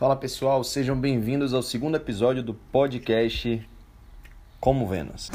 Fala 0.00 0.16
pessoal, 0.16 0.64
sejam 0.64 0.98
bem-vindos 0.98 1.52
ao 1.52 1.60
segundo 1.60 1.94
episódio 1.94 2.42
do 2.42 2.54
podcast 2.54 3.62
Como 4.58 4.86
Vênus. 4.88 5.30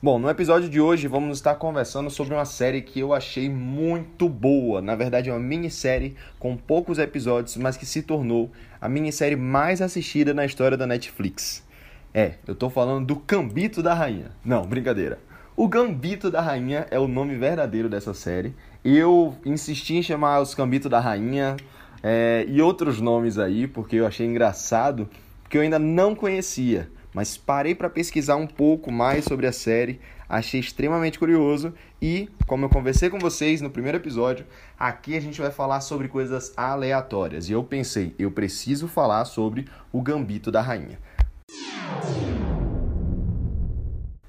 Bom, 0.00 0.20
no 0.20 0.30
episódio 0.30 0.68
de 0.68 0.80
hoje 0.80 1.08
vamos 1.08 1.38
estar 1.38 1.56
conversando 1.56 2.08
sobre 2.08 2.34
uma 2.34 2.44
série 2.44 2.80
que 2.80 3.00
eu 3.00 3.12
achei 3.12 3.50
muito 3.50 4.28
boa. 4.28 4.80
Na 4.80 4.94
verdade, 4.94 5.28
é 5.28 5.32
uma 5.32 5.40
minissérie 5.40 6.14
com 6.38 6.56
poucos 6.56 7.00
episódios, 7.00 7.56
mas 7.56 7.76
que 7.76 7.84
se 7.84 8.00
tornou 8.00 8.52
a 8.80 8.88
minissérie 8.88 9.34
mais 9.34 9.82
assistida 9.82 10.32
na 10.32 10.46
história 10.46 10.76
da 10.76 10.86
Netflix. 10.86 11.66
É, 12.14 12.34
eu 12.46 12.54
tô 12.54 12.70
falando 12.70 13.06
do 13.06 13.16
Gambito 13.16 13.82
da 13.82 13.92
Rainha. 13.92 14.30
Não, 14.44 14.64
brincadeira. 14.64 15.25
O 15.58 15.68
Gambito 15.68 16.30
da 16.30 16.42
Rainha 16.42 16.86
é 16.90 16.98
o 16.98 17.08
nome 17.08 17.34
verdadeiro 17.34 17.88
dessa 17.88 18.12
série. 18.12 18.54
Eu 18.84 19.34
insisti 19.42 19.94
em 19.94 20.02
chamar 20.02 20.42
os 20.42 20.52
Gambito 20.52 20.86
da 20.86 21.00
Rainha 21.00 21.56
é, 22.02 22.44
e 22.46 22.60
outros 22.60 23.00
nomes 23.00 23.38
aí, 23.38 23.66
porque 23.66 23.96
eu 23.96 24.06
achei 24.06 24.26
engraçado, 24.26 25.08
porque 25.42 25.56
eu 25.56 25.62
ainda 25.62 25.78
não 25.78 26.14
conhecia. 26.14 26.90
Mas 27.14 27.38
parei 27.38 27.74
para 27.74 27.88
pesquisar 27.88 28.36
um 28.36 28.46
pouco 28.46 28.92
mais 28.92 29.24
sobre 29.24 29.46
a 29.46 29.52
série, 29.52 29.98
achei 30.28 30.60
extremamente 30.60 31.18
curioso 31.18 31.72
e, 32.02 32.28
como 32.46 32.66
eu 32.66 32.68
conversei 32.68 33.08
com 33.08 33.18
vocês 33.18 33.62
no 33.62 33.70
primeiro 33.70 33.96
episódio, 33.96 34.44
aqui 34.78 35.16
a 35.16 35.20
gente 35.20 35.40
vai 35.40 35.50
falar 35.50 35.80
sobre 35.80 36.06
coisas 36.06 36.52
aleatórias. 36.54 37.48
E 37.48 37.52
eu 37.52 37.64
pensei, 37.64 38.14
eu 38.18 38.30
preciso 38.30 38.86
falar 38.86 39.24
sobre 39.24 39.64
o 39.90 40.02
Gambito 40.02 40.52
da 40.52 40.60
Rainha. 40.60 40.98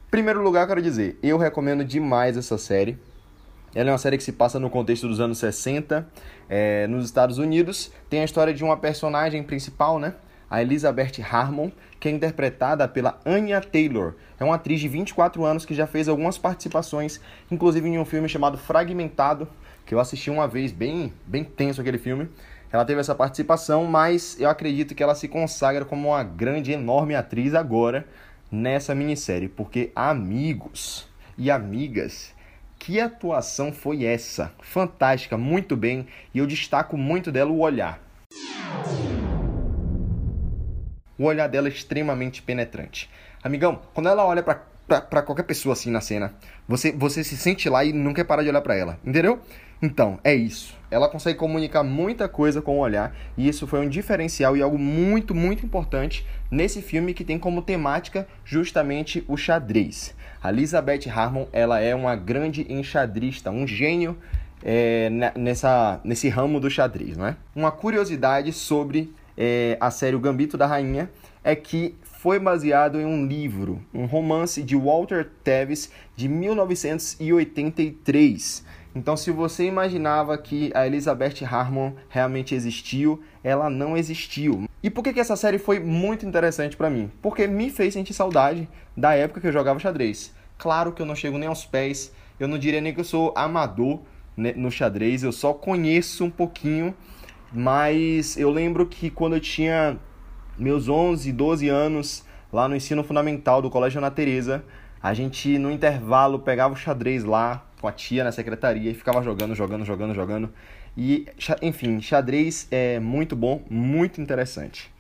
Primeiro 0.10 0.42
lugar, 0.42 0.62
eu 0.62 0.68
quero 0.70 0.82
dizer, 0.82 1.20
eu 1.22 1.38
recomendo 1.38 1.84
demais 1.84 2.38
essa 2.38 2.58
série. 2.58 2.98
Ela 3.76 3.90
é 3.90 3.92
uma 3.92 3.98
série 3.98 4.16
que 4.16 4.24
se 4.24 4.32
passa 4.32 4.58
no 4.58 4.70
contexto 4.70 5.06
dos 5.06 5.20
anos 5.20 5.38
60, 5.38 6.08
é, 6.48 6.88
nos 6.88 7.04
Estados 7.04 7.38
Unidos. 7.38 7.92
Tem 8.10 8.22
a 8.22 8.24
história 8.24 8.54
de 8.54 8.64
uma 8.64 8.78
personagem 8.78 9.44
principal, 9.44 10.00
né? 10.00 10.14
A 10.50 10.62
Elizabeth 10.62 11.22
Harmon, 11.30 11.70
que 12.00 12.08
é 12.08 12.12
interpretada 12.12 12.88
pela 12.88 13.20
Anya 13.26 13.60
Taylor. 13.60 14.14
É 14.40 14.46
uma 14.46 14.56
atriz 14.56 14.80
de 14.80 14.88
24 14.88 15.44
anos 15.44 15.66
que 15.66 15.76
já 15.76 15.86
fez 15.86 16.08
algumas 16.08 16.38
participações, 16.38 17.20
inclusive 17.52 17.90
em 17.90 18.00
um 18.00 18.06
filme 18.06 18.30
chamado 18.30 18.58
Fragmentado, 18.58 19.46
que 19.86 19.94
eu 19.94 20.00
assisti 20.00 20.30
uma 20.30 20.48
vez, 20.48 20.72
bem, 20.72 21.12
bem 21.26 21.44
tenso 21.44 21.82
aquele 21.82 21.98
filme. 21.98 22.30
Ela 22.72 22.86
teve 22.86 23.02
essa 23.02 23.14
participação, 23.14 23.84
mas 23.84 24.40
eu 24.40 24.50
acredito 24.50 24.96
que 24.96 25.04
ela 25.04 25.16
se 25.16 25.28
consagra 25.28 25.84
como 25.84 26.08
uma 26.10 26.24
grande, 26.24 26.72
enorme 26.72 27.14
atriz 27.14 27.54
agora, 27.54 28.08
nessa 28.52 28.96
minissérie, 28.96 29.50
porque 29.50 29.92
amigos 29.96 31.08
e 31.38 31.52
amigas, 31.52 32.34
que 32.80 33.00
atuação 33.00 33.72
foi 33.72 34.06
essa? 34.06 34.54
Fantástica, 34.62 35.38
muito 35.38 35.76
bem, 35.76 36.08
e 36.34 36.40
eu 36.40 36.48
destaco 36.48 36.98
muito 36.98 37.32
dela 37.32 37.52
o 37.52 37.60
olhar. 37.60 38.02
O 41.18 41.26
olhar 41.26 41.48
dela 41.48 41.68
é 41.68 41.72
extremamente 41.72 42.42
penetrante. 42.42 43.10
Amigão, 43.44 43.82
quando 43.94 44.10
ela 44.10 44.26
olha 44.26 44.44
para 44.44 45.22
qualquer 45.24 45.44
pessoa 45.44 45.74
assim 45.74 45.90
na 45.90 46.00
cena, 46.02 46.36
você 46.68 46.92
você 46.92 47.24
se 47.24 47.36
sente 47.36 47.68
lá 47.70 47.84
e 47.84 47.92
não 47.92 48.14
quer 48.14 48.24
parar 48.24 48.44
de 48.44 48.50
olhar 48.50 48.62
para 48.62 48.76
ela, 48.76 49.00
entendeu? 49.04 49.42
Então, 49.82 50.20
é 50.24 50.34
isso. 50.34 50.76
Ela 50.90 51.10
consegue 51.10 51.38
comunicar 51.38 51.84
muita 51.84 52.28
coisa 52.28 52.62
com 52.62 52.78
o 52.78 52.82
olhar 52.82 53.16
e 53.38 53.48
isso 53.48 53.68
foi 53.68 53.80
um 53.80 53.90
diferencial 53.90 54.58
e 54.58 54.62
algo 54.62 54.80
muito, 54.80 55.36
muito 55.36 55.66
importante 55.66 56.26
nesse 56.50 56.82
filme 56.82 57.14
que 57.14 57.24
tem 57.24 57.38
como 57.38 57.62
temática 57.62 58.28
justamente 58.44 59.24
o 59.28 59.38
xadrez. 59.38 60.16
A 60.42 60.50
Elizabeth 60.50 61.08
Harmon, 61.14 61.46
ela 61.52 61.80
é 61.80 61.94
uma 61.94 62.16
grande 62.16 62.66
enxadrista, 62.72 63.52
um 63.52 63.68
gênio 63.68 64.18
é, 64.64 65.10
nessa, 65.36 66.00
nesse 66.04 66.30
ramo 66.30 66.60
do 66.60 66.68
xadrez, 66.70 67.18
não 67.18 67.26
é? 67.28 67.36
Uma 67.56 67.72
curiosidade 67.72 68.52
sobre 68.54 69.12
é, 69.38 69.78
a 69.80 69.92
série 69.92 70.16
O 70.16 70.20
Gambito 70.20 70.58
da 70.58 70.66
Rainha 70.66 71.12
é 71.44 71.56
que 71.56 71.94
foi 72.02 72.40
baseado 72.40 73.00
em 73.00 73.06
um 73.06 73.28
livro, 73.28 73.80
um 73.94 74.06
romance 74.06 74.64
de 74.64 74.76
Walter 74.76 75.30
Tevis 75.44 75.92
de 76.16 76.28
1983. 76.28 78.66
Então, 78.96 79.16
se 79.16 79.32
você 79.32 79.66
imaginava 79.66 80.38
que 80.38 80.72
a 80.74 80.88
Elizabeth 80.88 81.44
Harmon 81.44 81.94
realmente 82.10 82.56
existiu, 82.56 83.22
ela 83.44 83.70
não 83.70 83.96
existiu. 83.96 84.68
E 84.82 84.90
por 84.90 85.04
que, 85.04 85.14
que 85.14 85.20
essa 85.20 85.36
série 85.36 85.58
foi 85.58 85.80
muito 85.80 86.26
interessante 86.26 86.76
para 86.76 86.90
mim? 86.90 87.12
Porque 87.22 87.46
me 87.48 87.70
fez 87.70 87.94
sentir 87.94 88.14
saudade 88.14 88.68
da 88.96 89.14
época 89.14 89.42
que 89.42 89.48
eu 89.48 89.52
jogava 89.52 89.80
xadrez. 89.80 90.34
Claro 90.58 90.92
que 90.92 91.02
eu 91.02 91.06
não 91.06 91.16
chego 91.16 91.38
nem 91.38 91.48
aos 91.48 91.66
pés, 91.66 92.12
eu 92.40 92.48
não 92.48 92.58
diria 92.58 92.82
nem 92.82 92.94
que 92.94 93.00
eu 93.00 93.04
sou 93.04 93.34
amador 93.36 94.00
né, 94.36 94.54
no 94.56 94.72
xadrez, 94.72 95.24
eu 95.24 95.32
só 95.32 95.54
conheço 95.54 96.26
um 96.26 96.30
pouquinho, 96.30 96.96
mas 97.52 98.38
eu 98.38 98.50
lembro 98.50 98.86
que 98.86 99.10
quando 99.10 99.36
eu 99.36 99.40
tinha 99.40 99.98
meus 100.58 100.90
11, 100.90 101.32
12 101.32 101.70
anos, 101.70 102.26
lá 102.52 102.68
no 102.68 102.76
ensino 102.76 103.04
fundamental 103.04 103.62
do 103.62 103.70
Colégio 103.70 104.00
Ana 104.00 104.10
Teresa, 104.10 104.64
a 105.02 105.14
gente 105.14 105.58
no 105.60 105.70
intervalo 105.70 106.40
pegava 106.40 106.74
o 106.74 106.78
xadrez 106.78 107.24
lá, 107.24 107.67
com 107.80 107.88
a 107.88 107.92
tia 107.92 108.24
na 108.24 108.32
secretaria 108.32 108.92
e 108.92 108.94
ficava 108.94 109.22
jogando, 109.22 109.56
jogando, 109.56 109.86
jogando, 109.86 110.14
jogando. 110.14 110.54
E, 110.96 111.28
enfim, 111.62 112.02
xadrez 112.02 112.68
é 112.72 113.00
muito 113.00 113.36
bom, 113.36 113.62
muito 113.70 114.20
interessante. 114.20 114.92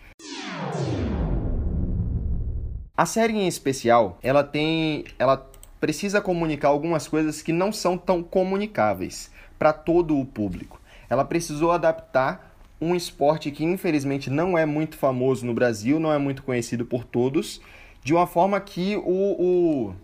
A 2.95 3.05
série 3.05 3.33
em 3.33 3.47
especial, 3.47 4.17
ela 4.23 4.43
tem, 4.43 5.05
ela 5.19 5.49
precisa 5.79 6.19
comunicar 6.19 6.69
algumas 6.69 7.07
coisas 7.07 7.41
que 7.41 7.51
não 7.51 7.71
são 7.71 7.97
tão 7.97 8.23
comunicáveis 8.23 9.31
para 9.57 9.71
todo 9.73 10.17
o 10.19 10.25
público. 10.25 10.79
Ela 11.09 11.23
precisou 11.23 11.71
adaptar 11.71 12.55
um 12.79 12.95
esporte 12.95 13.51
que 13.51 13.63
infelizmente 13.63 14.29
não 14.29 14.57
é 14.57 14.65
muito 14.65 14.97
famoso 14.97 15.45
no 15.45 15.53
Brasil, 15.53 15.99
não 15.99 16.13
é 16.13 16.17
muito 16.17 16.43
conhecido 16.43 16.85
por 16.85 17.03
todos, 17.03 17.61
de 18.03 18.13
uma 18.13 18.27
forma 18.27 18.59
que 18.59 18.95
o, 18.97 19.01
o 19.05 19.95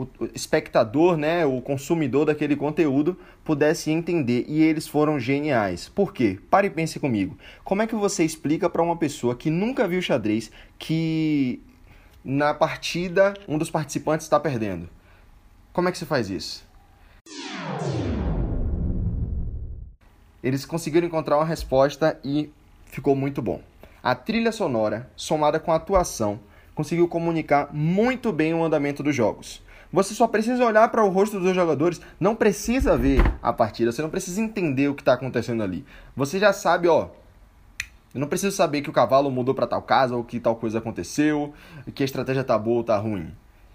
o 0.00 0.08
espectador, 0.34 1.16
né, 1.16 1.44
o 1.44 1.60
consumidor 1.60 2.24
daquele 2.24 2.56
conteúdo 2.56 3.18
pudesse 3.44 3.90
entender 3.90 4.44
e 4.48 4.62
eles 4.62 4.88
foram 4.88 5.20
geniais. 5.20 5.88
Por 5.88 6.12
quê? 6.12 6.38
Pare 6.48 6.68
e 6.68 6.70
pense 6.70 6.98
comigo. 6.98 7.36
Como 7.62 7.82
é 7.82 7.86
que 7.86 7.94
você 7.94 8.24
explica 8.24 8.70
para 8.70 8.82
uma 8.82 8.96
pessoa 8.96 9.34
que 9.34 9.50
nunca 9.50 9.86
viu 9.86 10.00
xadrez 10.00 10.50
que 10.78 11.62
na 12.24 12.54
partida 12.54 13.34
um 13.46 13.58
dos 13.58 13.70
participantes 13.70 14.26
está 14.26 14.40
perdendo? 14.40 14.88
Como 15.72 15.88
é 15.88 15.92
que 15.92 15.98
você 15.98 16.06
faz 16.06 16.30
isso? 16.30 16.64
Eles 20.42 20.64
conseguiram 20.64 21.06
encontrar 21.06 21.36
uma 21.36 21.44
resposta 21.44 22.18
e 22.24 22.50
ficou 22.86 23.14
muito 23.14 23.42
bom. 23.42 23.60
A 24.02 24.14
trilha 24.14 24.50
sonora, 24.50 25.10
somada 25.14 25.60
com 25.60 25.70
a 25.70 25.76
atuação, 25.76 26.40
conseguiu 26.74 27.06
comunicar 27.06 27.68
muito 27.74 28.32
bem 28.32 28.54
o 28.54 28.64
andamento 28.64 29.02
dos 29.02 29.14
jogos. 29.14 29.62
Você 29.92 30.14
só 30.14 30.28
precisa 30.28 30.64
olhar 30.64 30.88
para 30.88 31.04
o 31.04 31.08
rosto 31.08 31.40
dos 31.40 31.54
jogadores, 31.54 32.00
não 32.18 32.36
precisa 32.36 32.96
ver 32.96 33.20
a 33.42 33.52
partida, 33.52 33.90
você 33.90 34.00
não 34.00 34.10
precisa 34.10 34.40
entender 34.40 34.88
o 34.88 34.94
que 34.94 35.02
está 35.02 35.14
acontecendo 35.14 35.62
ali. 35.62 35.84
Você 36.14 36.38
já 36.38 36.52
sabe, 36.52 36.86
ó. 36.86 37.08
Eu 38.14 38.20
não 38.20 38.28
preciso 38.28 38.56
saber 38.56 38.82
que 38.82 38.90
o 38.90 38.92
cavalo 38.92 39.30
mudou 39.30 39.54
para 39.54 39.66
tal 39.66 39.82
casa 39.82 40.14
ou 40.16 40.22
que 40.22 40.38
tal 40.38 40.56
coisa 40.56 40.78
aconteceu, 40.78 41.52
que 41.94 42.02
a 42.02 42.06
estratégia 42.06 42.44
tá 42.44 42.56
boa 42.56 42.78
ou 42.78 42.84
tá 42.84 42.96
ruim. 42.96 43.32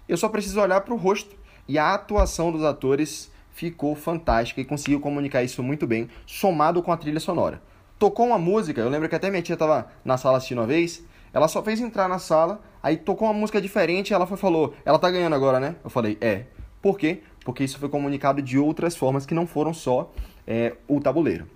Eu 0.08 0.16
só 0.16 0.28
preciso 0.28 0.60
olhar 0.60 0.80
para 0.80 0.94
o 0.94 0.96
rosto 0.96 1.34
e 1.68 1.78
a 1.78 1.94
atuação 1.94 2.50
dos 2.50 2.62
atores 2.62 3.30
ficou 3.50 3.94
fantástica 3.94 4.60
e 4.60 4.64
conseguiu 4.64 5.00
comunicar 5.00 5.42
isso 5.42 5.62
muito 5.62 5.86
bem, 5.86 6.08
somado 6.26 6.82
com 6.82 6.92
a 6.92 6.96
trilha 6.96 7.20
sonora. 7.20 7.60
Tocou 7.98 8.26
uma 8.26 8.38
música, 8.38 8.80
eu 8.80 8.88
lembro 8.88 9.08
que 9.08 9.14
até 9.14 9.30
minha 9.30 9.42
tia 9.42 9.54
estava 9.54 9.88
na 10.04 10.18
sala 10.18 10.36
assistindo 10.36 10.58
uma 10.58 10.66
vez, 10.66 11.02
ela 11.32 11.48
só 11.48 11.62
fez 11.62 11.80
entrar 11.80 12.08
na 12.08 12.18
sala, 12.18 12.60
aí 12.86 12.96
tocou 12.96 13.26
uma 13.26 13.34
música 13.34 13.60
diferente, 13.60 14.14
ela 14.14 14.28
foi 14.28 14.36
falou, 14.36 14.72
ela 14.84 14.96
tá 14.96 15.10
ganhando 15.10 15.34
agora, 15.34 15.58
né? 15.58 15.74
Eu 15.82 15.90
falei, 15.90 16.16
é. 16.20 16.44
Por 16.80 16.96
quê? 16.96 17.20
Porque 17.44 17.64
isso 17.64 17.80
foi 17.80 17.88
comunicado 17.88 18.40
de 18.40 18.56
outras 18.56 18.96
formas 18.96 19.26
que 19.26 19.34
não 19.34 19.44
foram 19.44 19.74
só 19.74 20.12
é, 20.46 20.72
o 20.86 21.00
tabuleiro. 21.00 21.48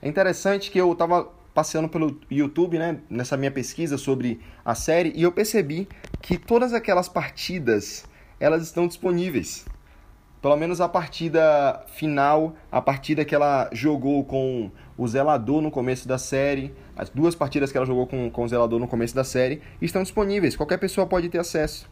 É 0.00 0.08
interessante 0.08 0.72
que 0.72 0.80
eu 0.80 0.92
tava 0.96 1.30
passeando 1.54 1.88
pelo 1.88 2.18
YouTube, 2.28 2.80
né, 2.80 2.98
nessa 3.08 3.36
minha 3.36 3.52
pesquisa 3.52 3.96
sobre 3.96 4.40
a 4.64 4.74
série, 4.74 5.12
e 5.14 5.22
eu 5.22 5.30
percebi 5.30 5.86
que 6.20 6.36
todas 6.36 6.74
aquelas 6.74 7.08
partidas, 7.08 8.04
elas 8.40 8.64
estão 8.64 8.88
disponíveis. 8.88 9.64
Pelo 10.42 10.56
menos 10.56 10.80
a 10.80 10.88
partida 10.88 11.84
final, 11.86 12.56
a 12.70 12.82
partida 12.82 13.24
que 13.24 13.32
ela 13.32 13.70
jogou 13.72 14.24
com 14.24 14.72
o 14.98 15.06
Zelador 15.06 15.62
no 15.62 15.70
começo 15.70 16.08
da 16.08 16.18
série, 16.18 16.74
as 16.96 17.08
duas 17.08 17.36
partidas 17.36 17.70
que 17.70 17.78
ela 17.78 17.86
jogou 17.86 18.08
com, 18.08 18.28
com 18.28 18.42
o 18.42 18.48
Zelador 18.48 18.80
no 18.80 18.88
começo 18.88 19.14
da 19.14 19.22
série 19.22 19.62
estão 19.80 20.02
disponíveis, 20.02 20.56
qualquer 20.56 20.78
pessoa 20.78 21.06
pode 21.06 21.28
ter 21.28 21.38
acesso. 21.38 21.88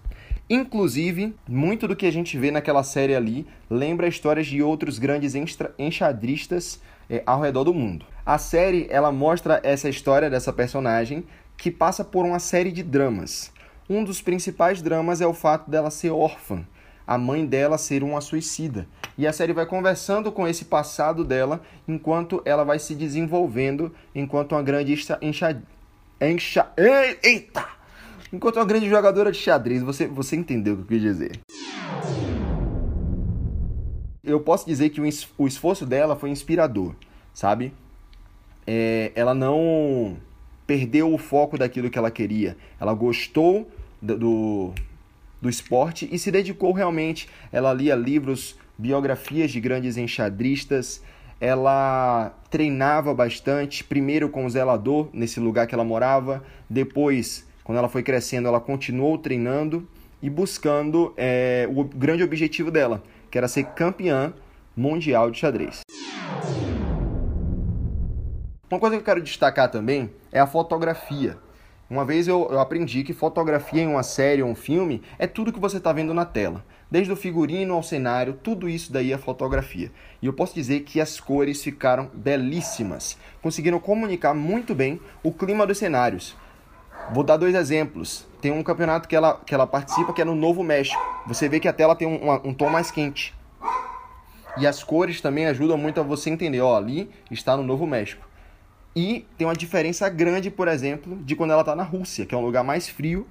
Inclusive, 0.48 1.32
muito 1.48 1.86
do 1.86 1.94
que 1.94 2.06
a 2.06 2.10
gente 2.10 2.36
vê 2.36 2.50
naquela 2.50 2.82
série 2.82 3.14
ali 3.14 3.46
lembra 3.70 4.08
histórias 4.08 4.48
de 4.48 4.60
outros 4.60 4.98
grandes 4.98 5.34
enxadristas 5.78 6.80
é, 7.08 7.22
ao 7.24 7.40
redor 7.40 7.62
do 7.62 7.72
mundo. 7.72 8.04
A 8.26 8.36
série 8.36 8.88
ela 8.90 9.12
mostra 9.12 9.60
essa 9.62 9.88
história 9.88 10.28
dessa 10.28 10.52
personagem 10.52 11.24
que 11.56 11.70
passa 11.70 12.04
por 12.04 12.24
uma 12.24 12.40
série 12.40 12.72
de 12.72 12.82
dramas. 12.82 13.52
Um 13.88 14.02
dos 14.02 14.20
principais 14.20 14.82
dramas 14.82 15.20
é 15.20 15.26
o 15.26 15.32
fato 15.32 15.70
dela 15.70 15.88
ser 15.88 16.10
órfã, 16.10 16.66
a 17.10 17.18
mãe 17.18 17.44
dela 17.44 17.76
ser 17.76 18.04
uma 18.04 18.20
suicida. 18.20 18.86
E 19.18 19.26
a 19.26 19.32
série 19.32 19.52
vai 19.52 19.66
conversando 19.66 20.30
com 20.30 20.46
esse 20.46 20.66
passado 20.66 21.24
dela 21.24 21.60
enquanto 21.88 22.40
ela 22.44 22.62
vai 22.62 22.78
se 22.78 22.94
desenvolvendo 22.94 23.92
enquanto 24.14 24.52
uma 24.52 24.62
grande 24.62 24.92
enxa... 24.92 25.18
enxa... 26.20 26.72
Eita! 27.20 27.66
Enquanto 28.32 28.58
uma 28.58 28.64
grande 28.64 28.88
jogadora 28.88 29.32
de 29.32 29.38
xadrez. 29.38 29.82
Você, 29.82 30.06
você 30.06 30.36
entendeu 30.36 30.74
o 30.74 30.76
que 30.76 30.82
eu 30.82 30.86
quis 30.86 31.02
dizer. 31.02 31.40
Eu 34.22 34.38
posso 34.38 34.64
dizer 34.64 34.90
que 34.90 35.00
o 35.00 35.48
esforço 35.48 35.84
dela 35.84 36.14
foi 36.14 36.30
inspirador, 36.30 36.94
sabe? 37.34 37.74
É, 38.64 39.10
ela 39.16 39.34
não 39.34 40.16
perdeu 40.64 41.12
o 41.12 41.18
foco 41.18 41.58
daquilo 41.58 41.90
que 41.90 41.98
ela 41.98 42.12
queria. 42.12 42.56
Ela 42.78 42.94
gostou 42.94 43.68
do 44.00 44.72
esporte 45.48 46.08
e 46.10 46.18
se 46.18 46.30
dedicou 46.30 46.72
realmente. 46.72 47.28
Ela 47.52 47.72
lia 47.72 47.94
livros, 47.94 48.56
biografias 48.76 49.50
de 49.50 49.60
grandes 49.60 49.96
enxadristas, 49.96 51.02
ela 51.40 52.34
treinava 52.50 53.14
bastante, 53.14 53.82
primeiro 53.82 54.28
com 54.28 54.44
o 54.44 54.50
zelador, 54.50 55.08
nesse 55.12 55.40
lugar 55.40 55.66
que 55.66 55.74
ela 55.74 55.84
morava, 55.84 56.44
depois, 56.68 57.46
quando 57.64 57.78
ela 57.78 57.88
foi 57.88 58.02
crescendo, 58.02 58.46
ela 58.46 58.60
continuou 58.60 59.16
treinando 59.16 59.88
e 60.22 60.28
buscando 60.28 61.14
é, 61.16 61.66
o 61.74 61.84
grande 61.84 62.22
objetivo 62.22 62.70
dela, 62.70 63.02
que 63.30 63.38
era 63.38 63.48
ser 63.48 63.64
campeã 63.68 64.34
mundial 64.76 65.30
de 65.30 65.38
xadrez. 65.38 65.80
Uma 68.70 68.78
coisa 68.78 68.96
que 68.96 69.00
eu 69.00 69.04
quero 69.04 69.22
destacar 69.22 69.70
também 69.70 70.10
é 70.30 70.38
a 70.38 70.46
fotografia. 70.46 71.38
Uma 71.90 72.04
vez 72.04 72.28
eu, 72.28 72.56
aprendi 72.60 73.02
que 73.02 73.12
fotografia 73.12 73.82
em 73.82 73.88
uma 73.88 74.04
série 74.04 74.44
ou 74.44 74.48
um 74.48 74.54
filme 74.54 75.02
é 75.18 75.26
tudo 75.26 75.52
que 75.52 75.58
você 75.58 75.78
está 75.78 75.92
vendo 75.92 76.14
na 76.14 76.24
tela. 76.24 76.64
Desde 76.88 77.12
o 77.12 77.16
figurino 77.16 77.74
ao 77.74 77.82
cenário, 77.82 78.38
tudo 78.40 78.68
isso 78.68 78.92
daí 78.92 79.12
é 79.12 79.18
fotografia. 79.18 79.90
E 80.22 80.26
eu 80.26 80.32
posso 80.32 80.54
dizer 80.54 80.82
que 80.82 81.00
as 81.00 81.18
cores 81.18 81.60
ficaram 81.60 82.08
belíssimas. 82.14 83.18
Conseguiram 83.42 83.80
comunicar 83.80 84.32
muito 84.34 84.72
bem 84.72 85.00
o 85.20 85.32
clima 85.32 85.66
dos 85.66 85.78
cenários. 85.78 86.36
Vou 87.12 87.24
dar 87.24 87.36
dois 87.36 87.56
exemplos. 87.56 88.24
Tem 88.40 88.52
um 88.52 88.62
campeonato 88.62 89.08
que 89.08 89.16
ela, 89.16 89.40
que 89.44 89.52
ela 89.52 89.66
participa 89.66 90.12
que 90.12 90.22
é 90.22 90.24
no 90.24 90.36
Novo 90.36 90.62
México. 90.62 91.02
Você 91.26 91.48
vê 91.48 91.58
que 91.58 91.66
a 91.66 91.72
tela 91.72 91.96
tem 91.96 92.06
um, 92.06 92.48
um 92.48 92.54
tom 92.54 92.70
mais 92.70 92.92
quente. 92.92 93.34
E 94.56 94.64
as 94.64 94.84
cores 94.84 95.20
também 95.20 95.46
ajudam 95.46 95.76
muito 95.76 95.98
a 95.98 96.04
você 96.04 96.30
entender, 96.30 96.60
ó, 96.60 96.76
ali 96.76 97.10
está 97.32 97.56
no 97.56 97.64
Novo 97.64 97.84
México. 97.84 98.29
E 98.94 99.24
tem 99.38 99.46
uma 99.46 99.54
diferença 99.54 100.08
grande, 100.08 100.50
por 100.50 100.66
exemplo, 100.66 101.16
de 101.22 101.36
quando 101.36 101.52
ela 101.52 101.62
está 101.62 101.76
na 101.76 101.84
Rússia, 101.84 102.26
que 102.26 102.34
é 102.34 102.38
um 102.38 102.44
lugar 102.44 102.64
mais 102.64 102.88
frio. 102.88 103.26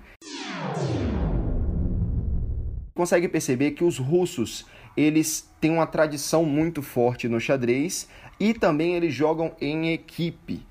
Consegue 2.96 3.28
perceber 3.28 3.72
que 3.72 3.84
os 3.84 3.98
russos 3.98 4.66
eles 4.96 5.50
têm 5.62 5.72
uma 5.72 5.88
tradição 5.88 6.44
muito 6.44 6.82
forte 6.82 7.28
no 7.28 7.40
xadrez 7.40 8.08
e 8.40 8.54
também 8.54 8.96
eles 8.96 9.14
jogam 9.14 9.54
em 9.62 9.92
equipe. 9.94 10.66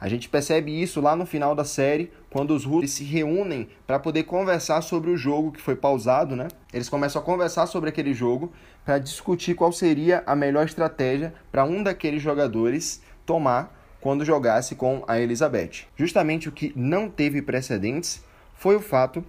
A 0.00 0.08
gente 0.08 0.30
percebe 0.30 0.82
isso 0.82 1.00
lá 1.00 1.14
no 1.14 1.26
final 1.26 1.54
da 1.54 1.64
série, 1.64 2.10
quando 2.30 2.54
os 2.54 2.64
russos 2.64 2.92
se 2.92 3.04
reúnem 3.04 3.68
para 3.86 3.98
poder 3.98 4.22
conversar 4.22 4.80
sobre 4.80 5.10
o 5.10 5.16
jogo 5.16 5.52
que 5.52 5.60
foi 5.60 5.76
pausado, 5.76 6.34
né? 6.34 6.48
Eles 6.72 6.88
começam 6.88 7.20
a 7.20 7.24
conversar 7.24 7.66
sobre 7.66 7.90
aquele 7.90 8.14
jogo 8.14 8.50
para 8.82 8.98
discutir 8.98 9.54
qual 9.54 9.70
seria 9.72 10.22
a 10.26 10.34
melhor 10.34 10.64
estratégia 10.64 11.34
para 11.52 11.64
um 11.64 11.82
daqueles 11.82 12.22
jogadores 12.22 13.02
tomar 13.26 13.79
quando 14.00 14.24
jogasse 14.24 14.74
com 14.74 15.04
a 15.06 15.18
Elizabeth. 15.18 15.86
Justamente 15.96 16.48
o 16.48 16.52
que 16.52 16.72
não 16.74 17.08
teve 17.08 17.42
precedentes 17.42 18.24
foi 18.54 18.76
o 18.76 18.80
fato 18.80 19.24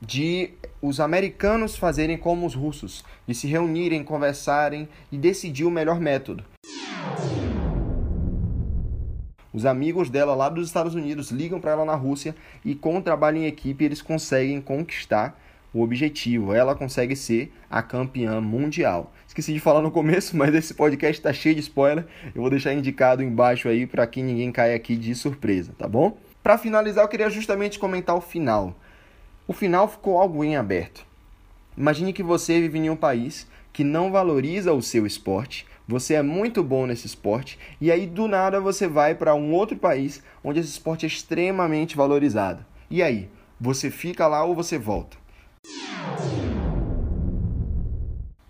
de 0.00 0.52
os 0.82 1.00
americanos 1.00 1.76
fazerem 1.76 2.16
como 2.16 2.46
os 2.46 2.54
russos, 2.54 3.04
de 3.26 3.34
se 3.34 3.46
reunirem, 3.46 4.04
conversarem 4.04 4.88
e 5.10 5.16
decidir 5.16 5.64
o 5.64 5.70
melhor 5.70 5.98
método. 5.98 6.44
Os 9.52 9.64
amigos 9.64 10.10
dela 10.10 10.34
lá 10.34 10.48
dos 10.48 10.66
Estados 10.66 10.96
Unidos 10.96 11.30
ligam 11.30 11.60
para 11.60 11.70
ela 11.70 11.84
na 11.84 11.94
Rússia 11.94 12.34
e 12.64 12.74
com 12.74 12.98
o 12.98 13.02
trabalho 13.02 13.38
em 13.38 13.46
equipe 13.46 13.84
eles 13.84 14.02
conseguem 14.02 14.60
conquistar 14.60 15.40
o 15.74 15.82
objetivo. 15.82 16.54
Ela 16.54 16.74
consegue 16.74 17.16
ser 17.16 17.52
a 17.68 17.82
campeã 17.82 18.40
mundial. 18.40 19.12
Esqueci 19.26 19.52
de 19.52 19.60
falar 19.60 19.82
no 19.82 19.90
começo, 19.90 20.34
mas 20.38 20.54
esse 20.54 20.72
podcast 20.72 21.18
está 21.18 21.32
cheio 21.32 21.56
de 21.56 21.60
spoiler. 21.60 22.06
Eu 22.34 22.40
vou 22.40 22.50
deixar 22.50 22.72
indicado 22.72 23.22
embaixo 23.22 23.68
aí 23.68 23.86
para 23.86 24.06
que 24.06 24.22
ninguém 24.22 24.52
caia 24.52 24.76
aqui 24.76 24.96
de 24.96 25.14
surpresa, 25.14 25.74
tá 25.76 25.88
bom? 25.88 26.16
Para 26.42 26.56
finalizar, 26.56 27.04
eu 27.04 27.08
queria 27.08 27.28
justamente 27.28 27.78
comentar 27.78 28.14
o 28.14 28.20
final. 28.20 28.78
O 29.48 29.52
final 29.52 29.88
ficou 29.88 30.18
algo 30.18 30.44
em 30.44 30.56
aberto. 30.56 31.04
Imagine 31.76 32.12
que 32.12 32.22
você 32.22 32.60
vive 32.60 32.78
em 32.78 32.88
um 32.88 32.96
país 32.96 33.46
que 33.72 33.82
não 33.82 34.12
valoriza 34.12 34.72
o 34.72 34.80
seu 34.80 35.04
esporte, 35.04 35.66
você 35.86 36.14
é 36.14 36.22
muito 36.22 36.62
bom 36.62 36.86
nesse 36.86 37.06
esporte 37.06 37.58
e 37.80 37.90
aí 37.90 38.06
do 38.06 38.26
nada 38.26 38.60
você 38.60 38.86
vai 38.88 39.14
para 39.14 39.34
um 39.34 39.52
outro 39.52 39.76
país 39.76 40.22
onde 40.42 40.60
esse 40.60 40.70
esporte 40.70 41.04
é 41.04 41.08
extremamente 41.08 41.96
valorizado. 41.96 42.64
E 42.88 43.02
aí, 43.02 43.28
você 43.60 43.90
fica 43.90 44.26
lá 44.26 44.44
ou 44.44 44.54
você 44.54 44.78
volta? 44.78 45.23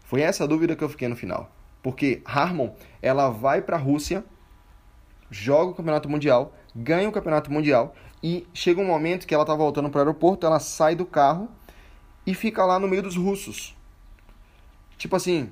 Foi 0.04 0.20
essa 0.20 0.46
dúvida 0.46 0.76
que 0.76 0.84
eu 0.84 0.88
fiquei 0.88 1.08
no 1.08 1.16
final. 1.16 1.50
Porque 1.82 2.22
Harmon, 2.24 2.70
ela 3.02 3.28
vai 3.30 3.60
para 3.60 3.76
a 3.76 3.78
Rússia, 3.78 4.24
joga 5.30 5.72
o 5.72 5.74
Campeonato 5.74 6.08
Mundial, 6.08 6.54
ganha 6.74 7.08
o 7.08 7.12
Campeonato 7.12 7.52
Mundial 7.52 7.94
e 8.22 8.46
chega 8.54 8.80
um 8.80 8.86
momento 8.86 9.26
que 9.26 9.34
ela 9.34 9.44
tá 9.44 9.54
voltando 9.54 9.90
para 9.90 9.98
o 9.98 10.00
aeroporto, 10.02 10.46
ela 10.46 10.60
sai 10.60 10.94
do 10.94 11.04
carro 11.04 11.48
e 12.26 12.34
fica 12.34 12.64
lá 12.64 12.78
no 12.78 12.88
meio 12.88 13.02
dos 13.02 13.16
russos. 13.16 13.76
Tipo 14.96 15.16
assim, 15.16 15.50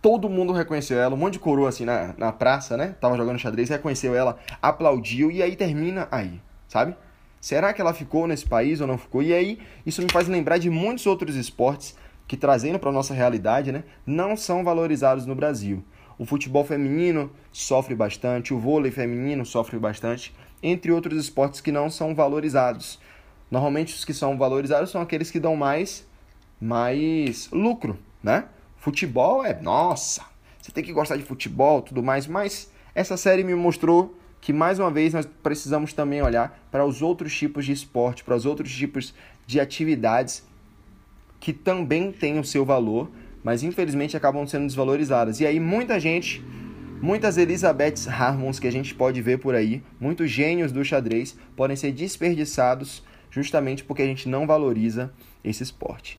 todo 0.00 0.28
mundo 0.28 0.52
reconheceu 0.52 1.00
ela, 1.00 1.14
um 1.14 1.18
monte 1.18 1.34
de 1.34 1.38
coroa 1.38 1.68
assim 1.68 1.84
na, 1.84 2.14
na 2.18 2.32
praça, 2.32 2.76
né? 2.76 2.94
Tava 3.00 3.16
jogando 3.16 3.38
xadrez, 3.38 3.68
reconheceu 3.68 4.14
ela, 4.14 4.38
aplaudiu 4.60 5.30
e 5.30 5.42
aí 5.42 5.56
termina 5.56 6.08
aí, 6.10 6.40
sabe? 6.68 6.94
Será 7.42 7.72
que 7.72 7.80
ela 7.80 7.92
ficou 7.92 8.28
nesse 8.28 8.46
país 8.46 8.80
ou 8.80 8.86
não 8.86 8.96
ficou? 8.96 9.20
E 9.20 9.34
aí, 9.34 9.58
isso 9.84 10.00
me 10.00 10.06
faz 10.12 10.28
lembrar 10.28 10.58
de 10.58 10.70
muitos 10.70 11.06
outros 11.08 11.34
esportes 11.34 11.96
que 12.28 12.36
trazendo 12.36 12.78
para 12.78 12.90
a 12.90 12.92
nossa 12.92 13.12
realidade, 13.12 13.72
né, 13.72 13.82
não 14.06 14.36
são 14.36 14.62
valorizados 14.62 15.26
no 15.26 15.34
Brasil. 15.34 15.82
O 16.16 16.24
futebol 16.24 16.64
feminino 16.64 17.32
sofre 17.50 17.96
bastante, 17.96 18.54
o 18.54 18.60
vôlei 18.60 18.92
feminino 18.92 19.44
sofre 19.44 19.76
bastante, 19.76 20.32
entre 20.62 20.92
outros 20.92 21.18
esportes 21.18 21.60
que 21.60 21.72
não 21.72 21.90
são 21.90 22.14
valorizados. 22.14 23.00
Normalmente 23.50 23.92
os 23.92 24.04
que 24.04 24.14
são 24.14 24.38
valorizados 24.38 24.90
são 24.90 25.00
aqueles 25.00 25.28
que 25.28 25.40
dão 25.40 25.56
mais 25.56 26.06
mais 26.60 27.50
lucro, 27.50 27.98
né? 28.22 28.44
Futebol 28.76 29.44
é, 29.44 29.60
nossa, 29.60 30.22
você 30.60 30.70
tem 30.70 30.84
que 30.84 30.92
gostar 30.92 31.16
de 31.16 31.24
futebol, 31.24 31.82
tudo 31.82 32.04
mais, 32.04 32.28
mas 32.28 32.70
essa 32.94 33.16
série 33.16 33.42
me 33.42 33.56
mostrou 33.56 34.16
que 34.42 34.52
mais 34.52 34.80
uma 34.80 34.90
vez 34.90 35.14
nós 35.14 35.24
precisamos 35.40 35.92
também 35.92 36.20
olhar 36.20 36.66
para 36.68 36.84
os 36.84 37.00
outros 37.00 37.32
tipos 37.32 37.64
de 37.64 37.70
esporte, 37.70 38.24
para 38.24 38.34
os 38.34 38.44
outros 38.44 38.74
tipos 38.74 39.14
de 39.46 39.60
atividades 39.60 40.44
que 41.38 41.52
também 41.52 42.10
têm 42.10 42.40
o 42.40 42.44
seu 42.44 42.64
valor, 42.64 43.08
mas 43.44 43.62
infelizmente 43.62 44.16
acabam 44.16 44.44
sendo 44.44 44.66
desvalorizadas. 44.66 45.38
E 45.38 45.46
aí 45.46 45.60
muita 45.60 46.00
gente, 46.00 46.44
muitas 47.00 47.38
Elizabeths 47.38 48.08
Harmons 48.08 48.58
que 48.58 48.66
a 48.66 48.72
gente 48.72 48.92
pode 48.96 49.22
ver 49.22 49.38
por 49.38 49.54
aí, 49.54 49.80
muitos 50.00 50.28
gênios 50.28 50.72
do 50.72 50.84
xadrez 50.84 51.36
podem 51.54 51.76
ser 51.76 51.92
desperdiçados 51.92 53.00
justamente 53.30 53.84
porque 53.84 54.02
a 54.02 54.06
gente 54.06 54.28
não 54.28 54.44
valoriza 54.44 55.12
esse 55.44 55.62
esporte. 55.62 56.18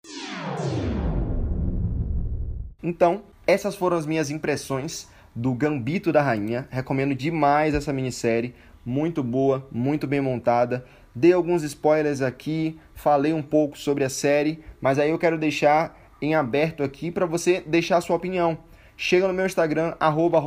Então, 2.82 3.24
essas 3.46 3.76
foram 3.76 3.98
as 3.98 4.06
minhas 4.06 4.30
impressões 4.32 5.10
do 5.36 5.54
Gambito 5.54 6.12
da 6.12 6.22
Rainha. 6.22 6.68
Recomendo 6.70 7.16
demais 7.16 7.74
essa 7.74 7.94
minissérie, 7.94 8.54
muito 8.86 9.24
boa, 9.24 9.68
muito 9.72 10.08
bem 10.08 10.22
montada. 10.22 10.86
Dei 11.16 11.32
alguns 11.32 11.64
spoilers 11.64 12.22
aqui, 12.22 12.80
falei 12.94 13.34
um 13.34 13.42
pouco 13.42 13.78
sobre 13.78 14.04
a 14.04 14.10
série, 14.10 14.64
mas 14.82 14.98
aí 14.98 15.10
eu 15.10 15.20
quero 15.20 15.38
deixar 15.38 15.98
em 16.22 16.36
aberto 16.36 16.84
aqui 16.84 17.12
para 17.12 17.26
você 17.26 17.64
deixar 17.66 17.98
a 17.98 18.02
sua 18.02 18.16
opinião. 18.16 18.58
Chega 18.96 19.28
no 19.28 19.34
meu 19.34 19.46
Instagram, 19.46 19.96
arroba 20.00 20.42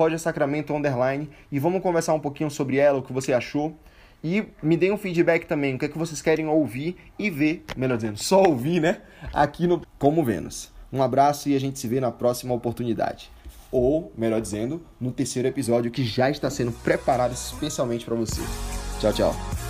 e 1.52 1.59
vamos 1.59 1.83
conversar 1.83 2.14
um 2.14 2.21
pouquinho 2.21 2.50
sobre 2.50 2.76
ela, 2.78 2.99
o 2.99 3.02
que 3.02 3.12
você 3.12 3.33
achou. 3.33 3.76
E 4.25 4.45
me 4.62 4.76
deem 4.76 4.93
um 4.93 4.97
feedback 4.97 5.47
também, 5.47 5.75
o 5.75 5.78
que 5.78 5.85
é 5.85 5.88
que 5.88 5.99
vocês 5.99 6.23
querem 6.23 6.49
ouvir 6.49 6.97
e 7.19 7.28
ver, 7.28 7.64
melhor 7.76 7.97
dizendo, 7.97 8.19
só 8.19 8.43
ouvir, 8.43 8.81
né? 8.81 9.02
Aqui 9.33 9.66
no 9.66 9.83
Como 9.99 10.25
Vênus. 10.25 10.73
Um 10.93 11.02
abraço 11.02 11.49
e 11.49 11.55
a 11.55 11.61
gente 11.61 11.78
se 11.78 11.87
vê 11.87 12.00
na 12.00 12.11
próxima 12.11 12.55
oportunidade. 12.55 13.31
Ou, 13.70 14.12
melhor 14.16 14.40
dizendo, 14.40 14.80
no 15.00 15.11
terceiro 15.11 15.49
episódio 15.49 15.90
que 15.90 16.04
já 16.04 16.30
está 16.30 16.49
sendo 16.49 16.73
preparado 16.73 17.32
especialmente 17.32 18.04
para 18.04 18.14
você. 18.14 18.40
Tchau, 19.00 19.12
tchau. 19.12 19.65